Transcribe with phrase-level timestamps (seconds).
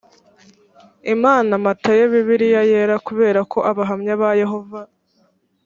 [1.13, 4.81] imana matayo bibiliya yera kubera ko abahamya ba yehova